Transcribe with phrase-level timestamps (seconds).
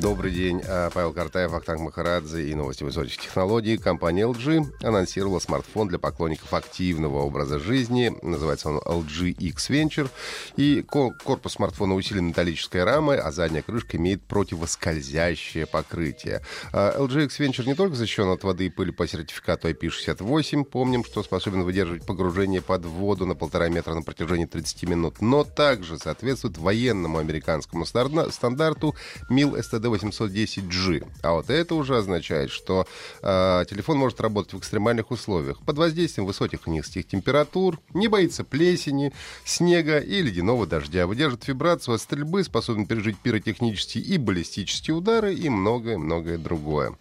[0.00, 0.62] Добрый день.
[0.66, 3.76] А, Павел Картаев, Ахтанг Махарадзе и новости высоких технологий.
[3.76, 8.10] Компания LG анонсировала смартфон для поклонников активного образа жизни.
[8.22, 10.08] Называется он LG X Venture.
[10.56, 16.40] И корпус смартфона усилен металлической рамой, а задняя крышка имеет противоскользящее покрытие.
[16.72, 21.04] А, LG X Venture не только защищен от воды и пыли по сертификату IP68, помним,
[21.04, 25.98] что способен выдерживать погружение под воду на полтора метра на протяжении 30 минут, но также
[25.98, 28.94] соответствует военному американскому стандарту
[29.28, 31.06] MIL STD 810G.
[31.22, 32.86] А вот это уже означает, что
[33.22, 35.58] э, телефон может работать в экстремальных условиях.
[35.64, 39.12] Под воздействием высоких низких температур, не боится плесени,
[39.44, 41.06] снега и ледяного дождя.
[41.06, 46.94] Выдержит вибрацию от стрельбы, способен пережить пиротехнические и баллистические удары и многое-многое другое.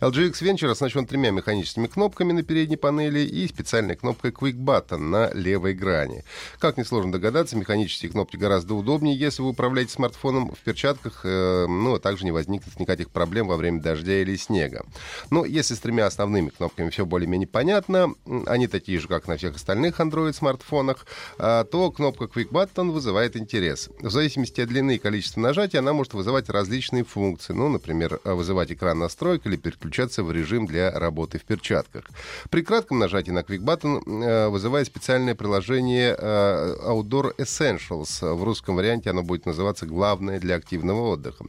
[0.00, 4.98] LG X Venture оснащен тремя механическими кнопками на передней панели и специальной кнопкой Quick Button
[4.98, 6.24] на левой грани.
[6.58, 11.94] Как несложно догадаться, механические кнопки гораздо удобнее, если вы управляете смартфоном в перчатках, э, ну,
[11.94, 14.84] а также не возникнет никаких проблем во время дождя или снега.
[15.30, 18.14] Но если с тремя основными кнопками все более-менее понятно,
[18.46, 21.06] они такие же, как на всех остальных Android-смартфонах,
[21.38, 23.90] э, то кнопка Quick Button вызывает интерес.
[24.00, 27.52] В зависимости от длины и количества нажатий она может вызывать различные функции.
[27.52, 32.04] Ну, например, вызывать экран настроек или переключаться в режим для работы в перчатках.
[32.50, 38.34] При кратком нажатии на Quick Button э, вызывает специальное приложение э, Outdoor Essentials.
[38.34, 41.44] В русском варианте оно будет называться «Главное для активного отдыха».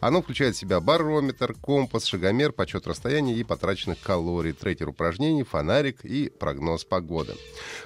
[0.00, 6.04] Оно включает в себя барометр, компас, шагомер, подсчет расстояния и потраченных калорий, трекер упражнений, фонарик
[6.04, 7.34] и прогноз погоды.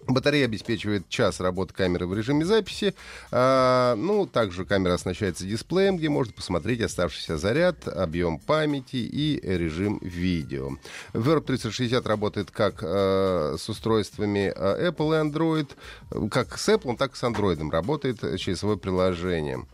[0.10, 2.96] Батарея обеспечивает час работы камеры в режиме записи.
[3.32, 10.00] А, ну, также камера оснащается дисплеем, где можно посмотреть оставшийся заряд, объем памяти и режим
[10.02, 10.72] видео.
[11.14, 17.14] Verb 360 работает как а, с устройствами а, Apple и Android, как с Apple, так
[17.14, 19.66] и с Android работает через свое приложение.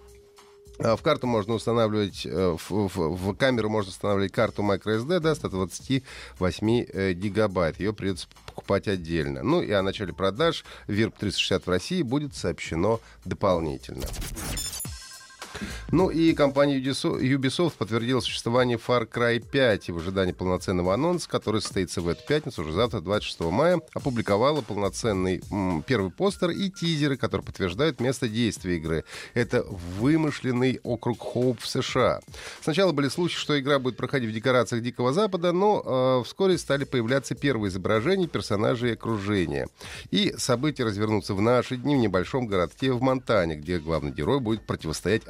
[0.80, 5.36] А, в карту можно устанавливать, э, в, в, в камеру можно устанавливать карту microSD до
[5.36, 7.80] 128 э, гигабайт.
[7.80, 9.44] Ее придется покупать отдельно.
[9.44, 14.06] Ну и о начале продаж VIRB 360 в России будет сообщено дополнительно.
[15.91, 21.62] Ну и компания Ubisoft подтвердила существование Far Cry 5 и в ожидании полноценного анонса, который
[21.62, 27.18] состоится в эту пятницу, уже завтра, 26 мая, опубликовала полноценный м, первый постер и тизеры,
[27.18, 29.04] которые подтверждают место действия игры.
[29.36, 32.19] Это вымышленный округ Хоуп в США.
[32.62, 36.83] Сначала были слухи, что игра будет проходить в декорациях Дикого Запада, но э, вскоре стали
[36.83, 39.68] появляться первые изображения персонажей и окружения.
[40.09, 44.65] И события развернутся в наши дни в небольшом городке в Монтане, где главный герой будет
[44.65, 45.27] противостоять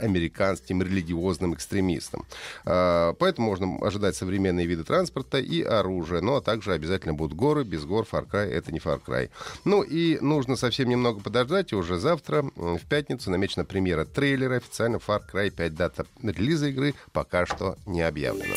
[0.56, 2.26] американским религиозным экстремистам.
[2.66, 6.22] А, поэтому можно ожидать современные виды транспорта и оружия.
[6.22, 7.64] Ну, а также обязательно будут горы.
[7.64, 9.30] Без гор Far Cry— это не Far Cry.
[9.66, 11.72] Ну, и нужно совсем немного подождать.
[11.72, 14.56] И уже завтра, в пятницу, намечена премьера трейлера.
[14.56, 18.56] Официально Far Cry 5 дата релиза игры пока что не объявлена.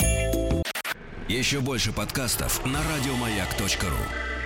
[1.29, 4.38] Еще больше подкастов на радиомаяк.ру